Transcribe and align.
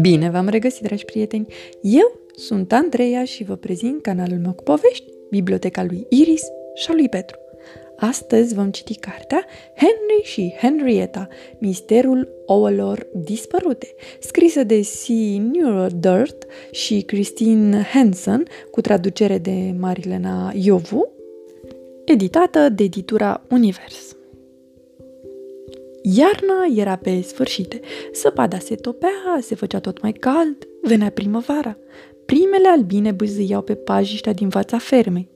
Bine 0.00 0.30
v-am 0.30 0.48
regăsit, 0.48 0.82
dragi 0.82 1.04
prieteni! 1.04 1.46
Eu 1.80 2.20
sunt 2.36 2.72
Andreea 2.72 3.24
și 3.24 3.44
vă 3.44 3.56
prezint 3.56 4.02
canalul 4.02 4.38
meu 4.38 4.52
cu 4.52 4.62
povești, 4.62 5.12
Biblioteca 5.30 5.84
lui 5.84 6.06
Iris 6.08 6.42
și 6.74 6.90
a 6.90 6.94
lui 6.94 7.08
Petru. 7.08 7.38
Astăzi 7.96 8.54
vom 8.54 8.70
citi 8.70 8.94
cartea 8.94 9.44
Henry 9.76 10.22
și 10.22 10.54
Henrietta, 10.60 11.28
Misterul 11.58 12.28
ouălor 12.46 13.06
dispărute, 13.14 13.94
scrisă 14.20 14.62
de 14.62 14.80
C. 14.80 15.06
Dirt 15.92 16.46
și 16.70 17.00
Christine 17.00 17.82
Hansen, 17.82 18.44
cu 18.70 18.80
traducere 18.80 19.38
de 19.38 19.74
Marilena 19.78 20.52
Iovu, 20.54 21.12
editată 22.04 22.68
de 22.68 22.82
editura 22.82 23.42
Univers. 23.50 24.17
Iarna 26.02 26.66
era 26.74 26.96
pe 26.96 27.20
sfârșit. 27.20 27.80
Săpada 28.12 28.58
se 28.58 28.74
topea, 28.74 29.38
se 29.40 29.54
făcea 29.54 29.80
tot 29.80 30.02
mai 30.02 30.12
cald, 30.12 30.68
venea 30.82 31.10
primăvara. 31.10 31.76
Primele 32.26 32.68
albine 32.68 33.10
bâzâiau 33.10 33.62
pe 33.62 33.74
pajiștea 33.74 34.32
din 34.32 34.48
fața 34.48 34.78
fermei. 34.78 35.28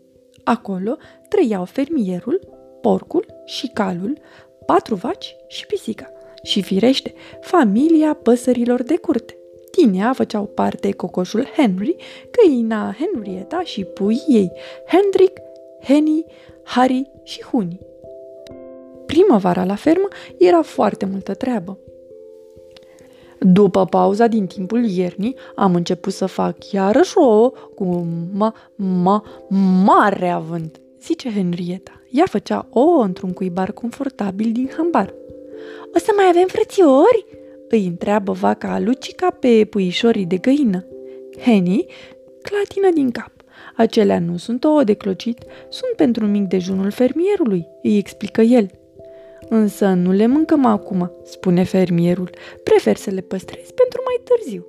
Acolo 0.45 0.97
trăiau 1.29 1.65
fermierul, 1.65 2.41
porcul 2.81 3.27
și 3.45 3.71
calul, 3.75 4.19
patru 4.67 4.95
vaci 4.95 5.37
și 5.49 5.67
pisica. 5.67 6.13
Și 6.43 6.63
firește, 6.63 7.15
familia 7.41 8.15
păsărilor 8.15 8.83
de 8.83 8.97
curte. 8.97 9.37
Din 9.77 9.95
ea 9.95 10.13
făceau 10.13 10.45
parte 10.45 10.91
cocoșul 10.91 11.47
Henry, 11.57 11.97
căina 12.31 12.97
Henrietta 12.99 13.63
și 13.65 13.85
puii 13.85 14.25
ei, 14.29 14.53
Hendrik, 14.87 15.41
Henny, 15.83 16.25
Harry 16.65 17.11
și 17.23 17.43
Huni 17.43 17.91
primăvara 19.07 19.65
la 19.65 19.75
fermă 19.75 20.09
era 20.39 20.63
foarte 20.63 21.05
multă 21.05 21.35
treabă. 21.35 21.79
După 23.45 23.85
pauza 23.85 24.27
din 24.27 24.47
timpul 24.47 24.85
iernii, 24.85 25.37
am 25.55 25.75
început 25.75 26.13
să 26.13 26.27
fac 26.27 26.71
iarăși 26.71 27.19
ouă 27.19 27.53
cu 27.75 28.07
ma, 28.33 28.55
ma, 28.77 29.25
mare 29.85 30.29
avânt, 30.29 30.81
zice 31.03 31.31
Henrietta. 31.31 32.03
Ea 32.11 32.25
făcea 32.27 32.69
ouă 32.71 33.05
într-un 33.05 33.33
cuibar 33.33 33.73
confortabil 33.73 34.53
din 34.53 34.71
hambar. 34.77 35.15
O 35.95 35.99
să 35.99 36.13
mai 36.17 36.27
avem 36.29 36.47
frățiori?" 36.47 37.27
îi 37.69 37.87
întreabă 37.87 38.33
vaca 38.33 38.81
Lucica 38.81 39.31
pe 39.31 39.67
puișorii 39.71 40.27
de 40.27 40.37
găină. 40.37 40.87
Henny 41.41 41.87
clatină 42.43 42.91
din 42.95 43.11
cap. 43.11 43.31
Acelea 43.77 44.19
nu 44.19 44.37
sunt 44.37 44.65
ouă 44.65 44.85
de 44.85 44.95
clocit, 44.95 45.39
sunt 45.69 45.93
pentru 45.97 46.27
mic 46.27 46.43
dejunul 46.43 46.91
fermierului, 46.91 47.67
îi 47.83 47.97
explică 47.97 48.41
el. 48.41 48.71
Însă 49.49 49.87
nu 49.87 50.13
le 50.13 50.27
mâncăm 50.27 50.65
acum, 50.65 51.13
spune 51.25 51.63
fermierul. 51.63 52.31
Prefer 52.63 52.97
să 52.97 53.11
le 53.11 53.21
păstrez 53.21 53.71
pentru 53.71 54.01
mai 54.05 54.21
târziu. 54.25 54.67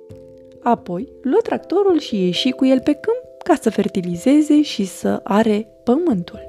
Apoi 0.62 1.12
luă 1.22 1.38
tractorul 1.42 1.98
și 1.98 2.24
ieși 2.24 2.50
cu 2.50 2.66
el 2.66 2.80
pe 2.80 2.92
câmp 2.92 3.42
ca 3.42 3.54
să 3.60 3.70
fertilizeze 3.70 4.62
și 4.62 4.84
să 4.84 5.20
are 5.22 5.68
pământul. 5.82 6.46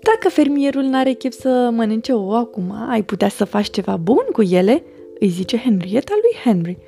Dacă 0.00 0.28
fermierul 0.28 0.82
n-are 0.82 1.12
chef 1.12 1.32
să 1.32 1.70
mănânce 1.72 2.12
ouă 2.12 2.36
acum, 2.36 2.74
ai 2.88 3.02
putea 3.02 3.28
să 3.28 3.44
faci 3.44 3.70
ceva 3.70 3.96
bun 3.96 4.24
cu 4.32 4.42
ele, 4.42 4.82
îi 5.18 5.28
zice 5.28 5.56
Henrietta 5.56 6.12
lui 6.12 6.40
Henry. 6.44 6.78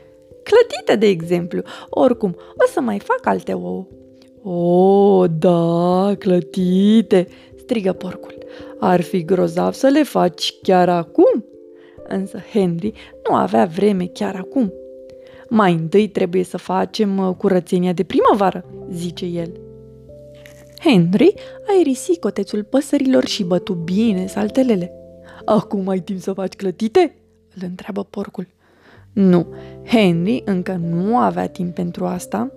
Clătite, 0.42 0.97
de 0.97 1.06
exemplu. 1.06 1.62
Oricum, 1.91 2.36
o 2.39 2.67
să 2.72 2.80
mai 2.80 2.98
fac 2.98 3.27
alte 3.27 3.52
ouă. 3.52 3.86
O, 4.42 5.27
da, 5.27 6.14
clătite, 6.19 7.28
strigă 7.56 7.92
porcul. 7.92 8.34
Ar 8.78 9.00
fi 9.00 9.24
grozav 9.24 9.72
să 9.72 9.86
le 9.86 10.02
faci 10.02 10.55
chiar 10.62 10.88
acum. 10.88 11.44
Însă 12.08 12.38
Henry 12.52 12.92
nu 13.28 13.34
avea 13.34 13.64
vreme 13.64 14.06
chiar 14.06 14.34
acum. 14.34 14.72
Mai 15.48 15.72
întâi 15.72 16.08
trebuie 16.08 16.44
să 16.44 16.56
facem 16.56 17.19
uh, 17.19 17.34
curățenia 17.36 17.92
de 17.92 18.02
primăvară, 18.02 18.64
zice 18.92 19.24
el. 19.24 19.52
Henry 20.84 21.34
a 21.67 21.79
irisit 21.80 22.20
cotețul 22.20 22.64
păsărilor 22.64 23.24
și 23.24 23.45
bătu 23.45 23.73
bine 23.73 24.27
saltelele. 24.27 24.92
Acum 25.45 25.89
ai 25.89 25.98
timp 25.98 26.20
să 26.20 26.33
faci 26.33 26.55
clătite? 26.55 27.14
îl 27.55 27.62
întreabă 27.68 28.05
porcul. 28.11 28.46
Nu, 29.12 29.46
Henry 29.84 30.42
încă 30.45 30.80
nu 30.89 31.18
avea 31.18 31.46
timp 31.48 31.74
pentru 31.74 32.05
asta 32.05 32.52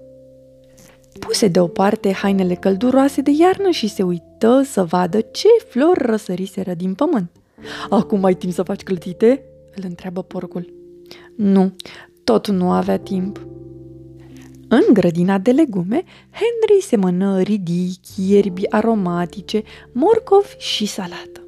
Puse 1.20 1.48
deoparte 1.48 2.12
hainele 2.12 2.54
călduroase 2.54 3.22
de 3.22 3.32
iarnă 3.40 3.70
și 3.70 3.88
se 3.88 4.04
uită 4.04 4.27
să 4.64 4.84
vadă 4.84 5.22
ce 5.22 5.48
flori 5.68 6.06
răsăriseră 6.06 6.74
din 6.74 6.94
pământ. 6.94 7.32
Acum 7.90 8.24
ai 8.24 8.34
timp 8.34 8.54
să 8.54 8.64
faci 8.64 8.84
clătite? 8.84 9.44
îl 9.76 9.84
întreabă 9.88 10.24
porcul. 10.24 10.74
Nu, 11.36 11.76
tot 12.24 12.48
nu 12.48 12.72
avea 12.72 13.00
timp. 13.00 13.48
În 14.68 14.94
grădina 14.94 15.38
de 15.38 15.52
legume, 15.52 16.04
Henry 16.32 16.82
semănă 16.82 17.42
ridichi, 17.42 18.32
ierbi 18.32 18.70
aromatice, 18.70 19.64
morcovi 19.92 20.56
și 20.58 20.86
salată. 20.86 21.48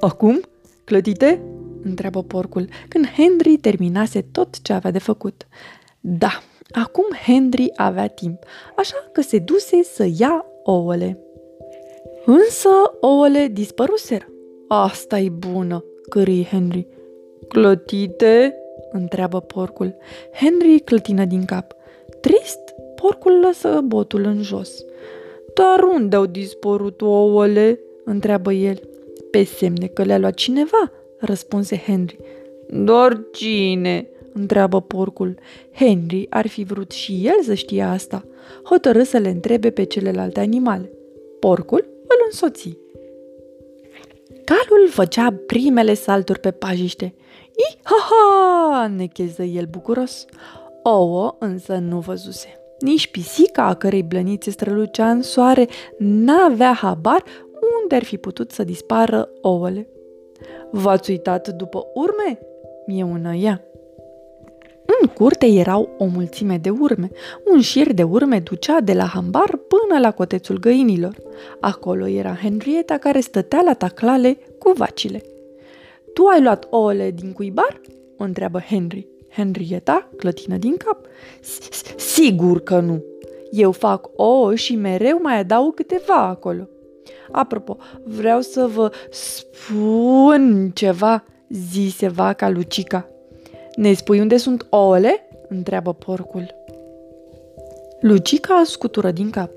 Acum, 0.00 0.40
clătite? 0.84 1.42
întreabă 1.82 2.22
porcul, 2.22 2.68
când 2.88 3.06
Henry 3.06 3.56
terminase 3.56 4.22
tot 4.22 4.60
ce 4.60 4.72
avea 4.72 4.90
de 4.90 4.98
făcut. 4.98 5.46
Da, 6.00 6.42
Acum 6.74 7.04
Henry 7.26 7.70
avea 7.76 8.06
timp, 8.06 8.42
așa 8.76 8.94
că 9.12 9.20
se 9.20 9.38
duse 9.38 9.82
să 9.82 10.08
ia 10.16 10.44
ouăle. 10.62 11.18
Însă 12.26 12.68
ouăle 13.00 13.48
dispăruseră. 13.52 14.26
asta 14.68 15.18
e 15.18 15.28
bună, 15.28 15.84
cărâi 16.08 16.46
Henry. 16.50 16.86
Clătite? 17.48 18.54
întreabă 18.92 19.40
porcul. 19.40 19.96
Henry 20.32 20.80
clătină 20.80 21.24
din 21.24 21.44
cap. 21.44 21.72
Trist, 22.20 22.60
porcul 22.94 23.40
lăsă 23.40 23.80
botul 23.84 24.24
în 24.24 24.42
jos. 24.42 24.84
Dar 25.54 25.82
unde 25.82 26.16
au 26.16 26.26
dispărut 26.26 27.00
ouăle? 27.00 27.80
întreabă 28.04 28.52
el. 28.52 28.80
Pe 29.30 29.44
semne 29.44 29.86
că 29.86 30.02
le-a 30.02 30.18
luat 30.18 30.34
cineva, 30.34 30.92
răspunse 31.18 31.76
Henry. 31.76 32.18
Doar 32.68 33.20
cine? 33.32 34.08
întreabă 34.32 34.80
porcul. 34.80 35.38
Henry 35.72 36.26
ar 36.30 36.46
fi 36.46 36.64
vrut 36.64 36.90
și 36.90 37.20
el 37.24 37.42
să 37.42 37.54
știe 37.54 37.82
asta. 37.82 38.24
Hotărâ 38.64 39.02
să 39.02 39.18
le 39.18 39.28
întrebe 39.28 39.70
pe 39.70 39.84
celelalte 39.84 40.40
animale. 40.40 40.92
Porcul 41.40 41.92
îl 42.14 42.24
însoți. 42.26 42.78
Calul 44.44 44.88
făcea 44.88 45.34
primele 45.46 45.94
salturi 45.94 46.40
pe 46.40 46.50
pajiște. 46.50 47.14
I-ha-ha! 47.54 48.86
necheză 48.86 49.42
el 49.42 49.66
bucuros. 49.70 50.24
Ouă 50.82 51.36
însă 51.38 51.74
nu 51.74 51.98
văzuse. 51.98 52.58
Nici 52.78 53.10
pisica 53.10 53.64
a 53.64 53.74
cărei 53.74 54.02
blănițe 54.02 54.50
strălucea 54.50 55.10
în 55.10 55.22
soare 55.22 55.68
n-avea 55.98 56.72
habar 56.72 57.24
unde 57.82 57.94
ar 57.94 58.04
fi 58.04 58.16
putut 58.16 58.50
să 58.50 58.64
dispară 58.64 59.28
ouăle. 59.40 59.88
V-ați 60.70 61.10
uitat 61.10 61.48
după 61.48 61.86
urme? 61.94 62.38
Mie 62.86 63.02
una 63.02 63.34
ea. 63.34 63.64
În 64.86 65.08
curte 65.08 65.46
erau 65.46 65.94
o 65.98 66.04
mulțime 66.04 66.58
de 66.58 66.70
urme. 66.70 67.10
Un 67.52 67.60
șir 67.60 67.92
de 67.92 68.02
urme 68.02 68.38
ducea 68.38 68.80
de 68.80 68.92
la 68.92 69.04
hambar 69.04 69.56
până 69.56 70.00
la 70.00 70.10
cotețul 70.10 70.58
găinilor. 70.58 71.16
Acolo 71.60 72.06
era 72.06 72.38
Henrietta 72.42 72.98
care 72.98 73.20
stătea 73.20 73.62
la 73.64 73.74
taclale 73.74 74.38
cu 74.58 74.72
vacile. 74.76 75.22
Tu 76.14 76.24
ai 76.24 76.42
luat 76.42 76.66
ouăle 76.70 77.10
din 77.10 77.32
cuibar?" 77.32 77.80
o 78.18 78.24
întreabă 78.24 78.58
Henry. 78.58 79.08
Henrietta 79.30 80.08
clătină 80.16 80.56
din 80.56 80.76
cap. 80.76 81.06
Sigur 81.96 82.60
că 82.60 82.80
nu. 82.80 83.04
Eu 83.50 83.72
fac 83.72 84.08
ouă 84.16 84.54
și 84.54 84.76
mereu 84.76 85.18
mai 85.22 85.38
adaug 85.38 85.74
câteva 85.74 86.26
acolo. 86.26 86.68
Apropo, 87.30 87.76
vreau 88.04 88.40
să 88.40 88.66
vă 88.74 88.92
spun 89.10 90.70
ceva, 90.74 91.24
zise 91.48 92.08
vaca 92.08 92.48
Lucica. 92.48 93.13
Ne 93.76 93.92
spui 93.92 94.20
unde 94.20 94.36
sunt 94.36 94.66
ouăle?" 94.70 95.28
întreabă 95.48 95.92
porcul. 95.92 96.54
Lucica 98.00 98.62
scutură 98.64 99.10
din 99.10 99.30
cap. 99.30 99.50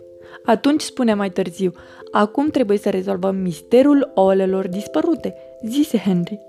Atunci 0.45 0.81
spune 0.81 1.13
mai 1.13 1.31
târziu, 1.31 1.73
acum 2.11 2.49
trebuie 2.49 2.77
să 2.77 2.89
rezolvăm 2.89 3.35
misterul 3.35 4.11
ouălelor 4.15 4.67
dispărute, 4.67 5.35
zise 5.65 5.97
Henry. 5.97 6.39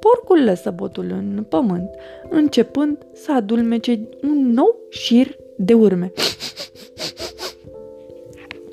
Porcul 0.00 0.44
lăsă 0.44 0.70
botul 0.70 1.04
în 1.10 1.44
pământ, 1.48 1.90
începând 2.28 2.98
să 3.12 3.32
adulmece 3.32 4.08
un 4.22 4.50
nou 4.50 4.76
șir 4.88 5.36
de 5.56 5.74
urme. 5.74 6.12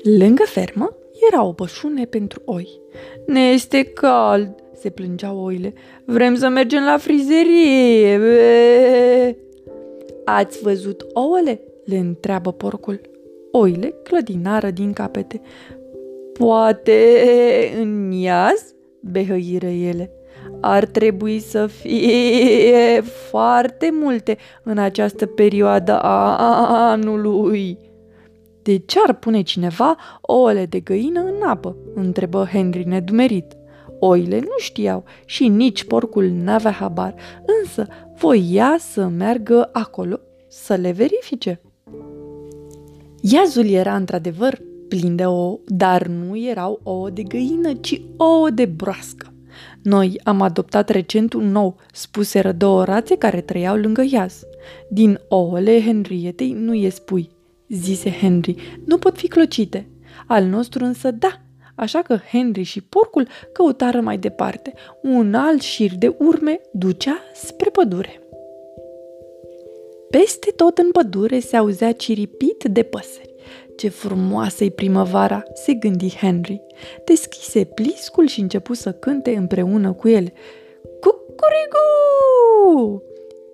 Lângă 0.18 0.42
fermă 0.46 0.96
era 1.30 1.44
o 1.44 1.52
pășune 1.52 2.04
pentru 2.04 2.42
oi. 2.44 2.81
Ne 3.26 3.40
este 3.40 3.82
cald, 3.84 4.54
se 4.74 4.90
plângeau 4.90 5.44
oile. 5.44 5.72
Vrem 6.04 6.34
să 6.34 6.48
mergem 6.48 6.84
la 6.84 6.96
frizerie! 6.96 8.18
Be! 8.18 9.36
Ați 10.24 10.62
văzut 10.62 11.06
ouăle? 11.12 11.60
le 11.84 11.96
întreabă 11.96 12.52
porcul. 12.52 13.00
Oile 13.52 13.94
clădinară 14.02 14.70
din 14.70 14.92
capete. 14.92 15.40
Poate 16.32 16.98
în 17.80 18.10
iaz? 18.10 18.74
behăiră 19.00 19.66
ele. 19.66 20.10
Ar 20.60 20.86
trebui 20.86 21.38
să 21.38 21.66
fie 21.66 23.00
foarte 23.30 23.90
multe 23.92 24.36
în 24.62 24.78
această 24.78 25.26
perioadă 25.26 25.98
a 26.00 26.36
anului. 26.90 27.78
De 28.62 28.76
ce 28.76 28.98
ar 29.06 29.14
pune 29.14 29.42
cineva 29.42 29.96
ouăle 30.20 30.66
de 30.66 30.80
găină 30.80 31.20
în 31.20 31.42
apă? 31.42 31.76
întrebă 31.94 32.48
Henry 32.52 32.84
nedumerit. 32.84 33.56
Oile 33.98 34.38
nu 34.38 34.54
știau 34.56 35.04
și 35.24 35.48
nici 35.48 35.84
porcul 35.84 36.28
n-avea 36.28 36.70
habar, 36.70 37.14
însă 37.60 37.86
voia 38.18 38.76
să 38.78 39.06
meargă 39.06 39.68
acolo 39.72 40.20
să 40.48 40.74
le 40.74 40.90
verifice. 40.90 41.60
Iazul 43.20 43.66
era 43.66 43.96
într-adevăr 43.96 44.60
plin 44.88 45.16
de 45.16 45.26
ouă, 45.26 45.58
dar 45.66 46.06
nu 46.06 46.38
erau 46.38 46.80
ouă 46.82 47.10
de 47.10 47.22
găină, 47.22 47.72
ci 47.72 48.00
ouă 48.16 48.50
de 48.50 48.64
broască. 48.64 49.26
Noi 49.82 50.20
am 50.24 50.40
adoptat 50.40 50.88
recent 50.88 51.32
un 51.32 51.50
nou, 51.50 51.76
spuseră 51.92 52.52
două 52.52 52.84
rațe 52.84 53.16
care 53.16 53.40
trăiau 53.40 53.76
lângă 53.76 54.04
iaz. 54.10 54.42
Din 54.88 55.20
ouăle 55.28 55.82
Henrietei 55.82 56.52
nu 56.52 56.74
e 56.74 56.88
spui, 56.88 57.30
zise 57.74 58.10
Henry, 58.10 58.54
nu 58.84 58.98
pot 58.98 59.16
fi 59.16 59.28
clocite. 59.28 59.86
Al 60.26 60.44
nostru 60.44 60.84
însă 60.84 61.10
da, 61.10 61.40
așa 61.74 62.02
că 62.02 62.18
Henry 62.30 62.62
și 62.62 62.80
porcul 62.80 63.28
căutară 63.52 64.00
mai 64.00 64.18
departe. 64.18 64.72
Un 65.02 65.34
alt 65.34 65.60
șir 65.60 65.90
de 65.98 66.14
urme 66.18 66.60
ducea 66.72 67.18
spre 67.34 67.70
pădure. 67.70 68.20
Peste 70.10 70.52
tot 70.56 70.78
în 70.78 70.90
pădure 70.90 71.38
se 71.38 71.56
auzea 71.56 71.92
ciripit 71.92 72.64
de 72.64 72.82
păsări. 72.82 73.34
Ce 73.76 73.88
frumoasă 73.88 74.64
e 74.64 74.70
primăvara, 74.70 75.42
se 75.54 75.72
gândi 75.72 76.16
Henry. 76.16 76.62
Deschise 77.04 77.64
pliscul 77.64 78.26
și 78.26 78.40
începu 78.40 78.74
să 78.74 78.92
cânte 78.92 79.36
împreună 79.36 79.92
cu 79.92 80.08
el. 80.08 80.32
Cucurigu! 81.00 83.02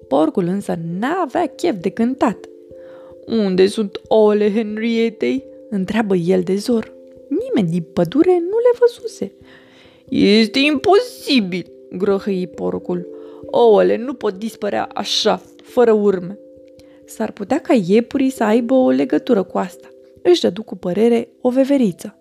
Porcul 0.09 0.45
însă 0.45 0.79
n-avea 0.99 1.47
chef 1.47 1.77
de 1.81 1.91
cântat. 1.91 2.39
Unde 3.29 3.67
sunt 3.67 4.01
ouăle 4.09 4.53
Henrietei?" 4.53 5.45
întreabă 5.71 6.15
el 6.17 6.43
de 6.43 6.55
zor. 6.55 6.93
Nimeni 7.29 7.71
din 7.71 7.87
pădure 7.93 8.33
nu 8.33 8.57
le 8.59 8.79
văzuse. 8.79 9.33
Este 10.09 10.59
imposibil, 10.59 11.73
grăhăi 11.93 12.47
porcul. 12.47 13.09
Ouăle 13.47 13.97
nu 13.97 14.15
pot 14.15 14.35
dispărea 14.35 14.89
așa, 14.95 15.43
fără 15.63 15.93
urme. 15.93 16.39
S-ar 17.05 17.33
putea 17.33 17.61
ca 17.61 17.75
iepurii 17.87 18.31
să 18.31 18.45
aibă 18.45 18.75
o 18.75 18.91
legătură 18.91 19.43
cu 19.43 19.59
asta. 19.59 19.89
Își 20.23 20.41
dădu 20.41 20.63
cu 20.63 20.77
părere 20.77 21.29
o 21.41 21.51
veveriță. 21.51 22.19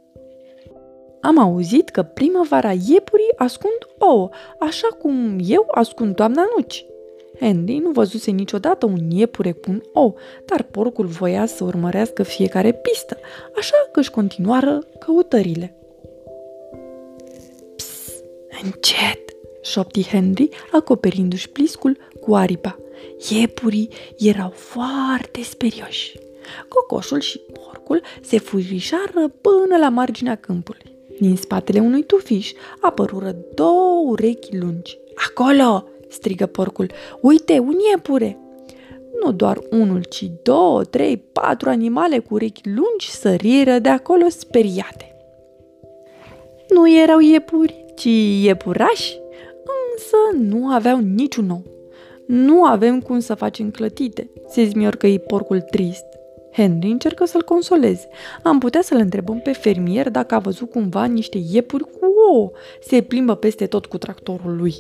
Am 1.22 1.38
auzit 1.38 1.90
că 1.90 2.04
primăvara 2.04 2.72
iepurii 2.72 3.34
ascund 3.36 3.78
ouă, 4.00 4.30
așa 4.60 4.88
cum 4.88 5.38
eu 5.48 5.68
ascund 5.72 6.16
toamna 6.16 6.44
nuci. 6.56 6.86
Henry 7.40 7.78
nu 7.78 7.92
văzuse 7.92 8.32
niciodată 8.32 8.86
un 8.86 9.10
iepure 9.10 9.52
cu 9.52 9.72
un 9.72 9.82
ou, 9.94 10.18
dar 10.46 10.64
porcul 10.64 11.06
voia 11.06 11.46
să 11.46 11.64
urmărească 11.64 12.24
fiecare 12.24 12.74
pistă, 12.74 13.18
așa 13.58 13.90
că 13.92 14.00
își 14.00 14.12
continuară 14.12 14.80
căutările. 15.00 15.76
Ps, 17.76 18.12
încet, 18.64 19.36
șopti 19.62 20.04
Henry, 20.04 20.50
acoperindu-și 20.72 21.50
pliscul 21.50 21.98
cu 22.20 22.36
aripa. 22.36 22.78
Iepurii 23.30 23.90
erau 24.18 24.50
foarte 24.50 25.42
sperioși. 25.42 26.20
Cocoșul 26.68 27.20
și 27.20 27.40
porcul 27.40 28.02
se 28.22 28.40
furișară 28.40 29.34
până 29.42 29.78
la 29.80 29.90
marginea 29.90 30.36
câmpului. 30.36 30.96
Din 31.20 31.36
spatele 31.36 31.80
unui 31.80 32.04
tufiș 32.04 32.52
apărură 32.80 33.36
două 33.54 34.04
urechi 34.06 34.58
lungi. 34.58 34.98
Acolo! 35.28 35.88
Strigă 36.10 36.46
porcul. 36.46 36.92
Uite, 37.22 37.60
un 37.60 37.76
iepure! 37.92 38.38
Nu 39.24 39.32
doar 39.32 39.60
unul, 39.72 40.04
ci 40.04 40.32
două, 40.44 40.84
trei, 40.84 41.18
patru 41.18 41.70
animale 41.70 42.20
cu 42.20 42.34
urechi 42.34 42.62
lungi 42.64 43.12
săriră 43.12 43.80
de 43.80 43.90
acolo 43.90 44.26
speriate. 44.30 45.16
Nu 46.70 46.92
erau 47.02 47.20
iepuri, 47.20 47.86
ci 47.96 48.08
iepurași, 48.44 49.20
însă 49.94 50.44
nu 50.50 50.68
aveau 50.68 51.00
niciun 51.00 51.50
ou. 51.50 51.64
Nu 52.26 52.64
avem 52.64 53.02
cum 53.02 53.20
să 53.20 53.34
facem 53.34 53.72
clătite, 53.72 54.30
se 54.50 54.64
zmiorcăi 54.64 55.20
porcul 55.20 55.62
trist. 55.62 56.06
Henry 56.52 56.88
încercă 56.88 57.26
să-l 57.26 57.44
consoleze. 57.44 58.08
Am 58.44 58.60
putea 58.60 58.82
să-l 58.82 58.98
întrebăm 58.98 59.40
pe 59.40 59.52
fermier 59.52 60.10
dacă 60.10 60.36
a 60.36 60.40
văzut 60.40 60.70
cumva 60.70 61.06
niște 61.06 61.40
iepuri 61.52 61.84
cu 61.84 62.00
ouă. 62.32 62.52
Se 62.82 63.02
plimbă 63.02 63.36
peste 63.36 63.66
tot 63.66 63.86
cu 63.86 63.98
tractorul 63.98 64.56
lui. 64.56 64.76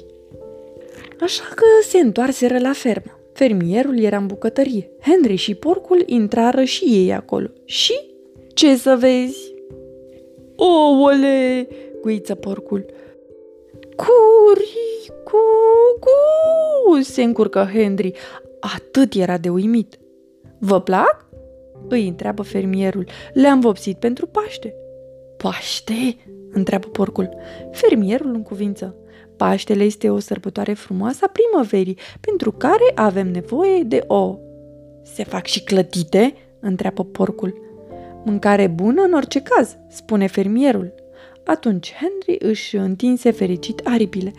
Așa 1.21 1.43
că 1.55 1.65
se 1.87 1.99
întoarseră 1.99 2.59
la 2.59 2.71
fermă. 2.73 3.19
Fermierul 3.33 3.99
era 3.99 4.17
în 4.17 4.25
bucătărie. 4.25 4.91
Henry 5.01 5.35
și 5.35 5.55
porcul 5.55 6.03
intrară 6.05 6.63
și 6.63 6.83
ei 6.83 7.13
acolo. 7.13 7.47
Și 7.65 7.93
ce 8.53 8.75
să 8.75 8.95
vezi? 8.99 9.53
Ouăle, 10.55 11.67
guiță 12.01 12.35
porcul. 12.35 12.85
Curi, 13.95 14.77
cu, 15.23 15.37
cu, 15.99 17.01
se 17.01 17.23
încurcă 17.23 17.69
Henry. 17.73 18.11
Atât 18.59 19.13
era 19.13 19.37
de 19.37 19.49
uimit. 19.49 19.99
Vă 20.59 20.81
plac? 20.81 21.25
Îi 21.89 22.07
întreabă 22.07 22.41
fermierul. 22.41 23.05
Le-am 23.33 23.59
vopsit 23.59 23.97
pentru 23.97 24.27
Paște. 24.27 24.75
Paște? 25.37 26.17
întreabă 26.51 26.87
porcul. 26.87 27.29
Fermierul 27.71 28.33
în 28.33 28.43
cuvință. 28.43 28.95
Paștele 29.37 29.83
este 29.83 30.09
o 30.09 30.19
sărbătoare 30.19 30.73
frumoasă 30.73 31.19
a 31.25 31.31
primăverii, 31.31 31.97
pentru 32.19 32.51
care 32.51 32.91
avem 32.95 33.31
nevoie 33.31 33.83
de 33.83 34.03
o. 34.07 34.37
Se 35.03 35.23
fac 35.23 35.45
și 35.45 35.63
clătite? 35.63 36.33
întreabă 36.59 37.03
porcul. 37.03 37.61
Mâncare 38.25 38.67
bună 38.67 39.01
în 39.01 39.13
orice 39.13 39.41
caz, 39.41 39.77
spune 39.89 40.27
fermierul. 40.27 40.93
Atunci 41.45 41.93
Henry 41.93 42.49
își 42.49 42.75
întinse 42.75 43.31
fericit 43.31 43.81
aripile. 43.83 44.33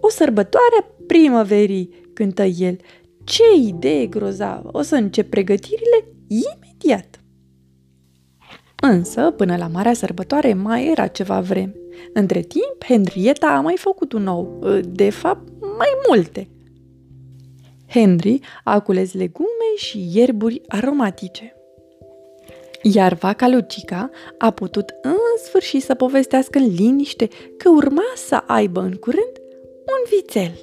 O 0.00 0.08
sărbătoare 0.08 0.76
a 0.80 0.86
primăverii, 1.06 1.90
cântă 2.12 2.42
el. 2.42 2.76
Ce 3.24 3.42
idee 3.66 4.06
grozavă! 4.06 4.68
O 4.72 4.82
să 4.82 4.94
încep 4.94 5.30
pregătirile 5.30 6.04
imediat. 6.26 7.20
Însă, 8.80 9.30
până 9.30 9.56
la 9.56 9.66
marea 9.66 9.92
sărbătoare, 9.92 10.54
mai 10.54 10.90
era 10.90 11.06
ceva 11.06 11.40
vreme. 11.40 11.74
Între 12.12 12.40
timp, 12.40 12.84
Henrietta 12.84 13.46
a 13.46 13.60
mai 13.60 13.76
făcut 13.76 14.12
un 14.12 14.26
ou, 14.26 14.58
de 14.88 15.10
fapt, 15.10 15.48
mai 15.60 15.88
multe. 16.08 16.48
Henry 17.88 18.40
a 18.64 18.80
cules 18.80 19.12
legume 19.12 19.76
și 19.76 20.08
ierburi 20.12 20.62
aromatice. 20.66 21.52
Iar 22.82 23.14
vaca 23.14 23.48
Lucica 23.48 24.10
a 24.38 24.50
putut 24.50 24.94
în 25.02 25.16
sfârșit 25.44 25.82
să 25.82 25.94
povestească 25.94 26.58
în 26.58 26.74
liniște 26.74 27.28
că 27.56 27.68
urma 27.68 28.12
să 28.16 28.42
aibă 28.46 28.80
în 28.80 28.94
curând 28.94 29.32
un 29.64 30.16
vițel. 30.16 30.58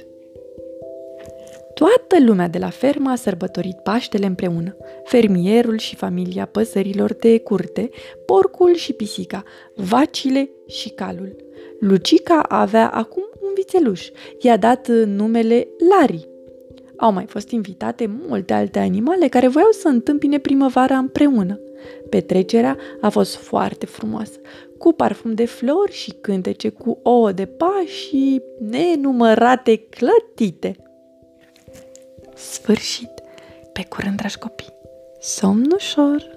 Toată 1.75 2.23
lumea 2.25 2.47
de 2.47 2.57
la 2.57 2.69
fermă 2.69 3.09
a 3.09 3.15
sărbătorit 3.15 3.77
Paștele 3.83 4.25
împreună. 4.25 4.77
Fermierul 5.03 5.77
și 5.77 5.95
familia 5.95 6.45
păsărilor 6.45 7.13
de 7.13 7.39
curte, 7.39 7.89
porcul 8.25 8.73
și 8.75 8.93
pisica, 8.93 9.43
vacile 9.75 10.49
și 10.67 10.89
calul. 10.89 11.35
Lucica 11.79 12.39
avea 12.39 12.89
acum 12.89 13.23
un 13.41 13.49
vițeluș. 13.55 14.09
I-a 14.39 14.57
dat 14.57 14.87
numele 14.87 15.67
Lari. 15.89 16.27
Au 16.97 17.11
mai 17.11 17.25
fost 17.25 17.49
invitate 17.49 18.09
multe 18.27 18.53
alte 18.53 18.79
animale 18.79 19.27
care 19.27 19.47
voiau 19.47 19.71
să 19.71 19.87
întâmpine 19.87 20.37
primăvara 20.37 20.97
împreună. 20.97 21.59
Petrecerea 22.09 22.77
a 23.01 23.09
fost 23.09 23.35
foarte 23.35 23.85
frumoasă, 23.85 24.39
cu 24.77 24.93
parfum 24.93 25.33
de 25.33 25.45
flori 25.45 25.91
și 25.91 26.11
cântece 26.21 26.69
cu 26.69 26.99
ouă 27.03 27.31
de 27.31 27.45
pași 27.45 28.07
și 28.07 28.41
nenumărate 28.69 29.77
clătite. 29.77 30.75
Sfârșit! 32.35 33.21
Pe 33.71 33.83
curând, 33.83 34.17
dragi 34.17 34.37
copii! 34.37 34.73
Somn 35.19 35.71
ușor! 35.71 36.34